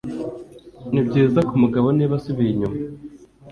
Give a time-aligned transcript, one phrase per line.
[0.91, 2.77] Nibyiza kumugabo niba asubiye inyuma